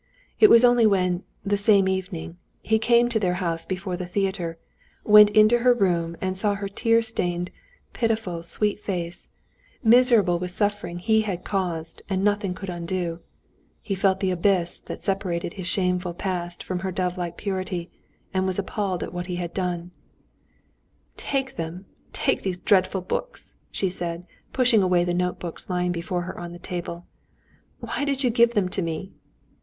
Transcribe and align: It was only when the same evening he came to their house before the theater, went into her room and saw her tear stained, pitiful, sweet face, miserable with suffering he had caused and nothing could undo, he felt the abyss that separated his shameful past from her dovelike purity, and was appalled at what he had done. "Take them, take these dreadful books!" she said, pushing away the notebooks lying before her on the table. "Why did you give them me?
It 0.39 0.49
was 0.49 0.65
only 0.65 0.87
when 0.87 1.21
the 1.45 1.57
same 1.57 1.87
evening 1.87 2.37
he 2.63 2.79
came 2.79 3.07
to 3.09 3.19
their 3.19 3.35
house 3.35 3.67
before 3.67 3.95
the 3.95 4.07
theater, 4.07 4.57
went 5.03 5.29
into 5.29 5.59
her 5.59 5.75
room 5.75 6.17
and 6.19 6.35
saw 6.35 6.55
her 6.55 6.67
tear 6.67 7.03
stained, 7.03 7.51
pitiful, 7.93 8.41
sweet 8.41 8.79
face, 8.79 9.29
miserable 9.83 10.39
with 10.39 10.49
suffering 10.49 10.97
he 10.97 11.21
had 11.21 11.43
caused 11.43 12.01
and 12.09 12.23
nothing 12.23 12.55
could 12.55 12.67
undo, 12.71 13.19
he 13.79 13.93
felt 13.93 14.21
the 14.21 14.31
abyss 14.31 14.79
that 14.87 15.03
separated 15.03 15.53
his 15.53 15.67
shameful 15.67 16.15
past 16.15 16.63
from 16.63 16.79
her 16.79 16.91
dovelike 16.91 17.37
purity, 17.37 17.91
and 18.33 18.47
was 18.47 18.57
appalled 18.57 19.03
at 19.03 19.13
what 19.13 19.27
he 19.27 19.35
had 19.35 19.53
done. 19.53 19.91
"Take 21.15 21.57
them, 21.57 21.85
take 22.11 22.41
these 22.41 22.57
dreadful 22.57 23.01
books!" 23.01 23.53
she 23.69 23.87
said, 23.89 24.25
pushing 24.51 24.81
away 24.81 25.03
the 25.03 25.13
notebooks 25.13 25.69
lying 25.69 25.91
before 25.91 26.23
her 26.23 26.39
on 26.39 26.53
the 26.53 26.57
table. 26.57 27.05
"Why 27.81 28.03
did 28.03 28.23
you 28.23 28.31
give 28.31 28.55
them 28.55 28.67
me? 28.83 29.11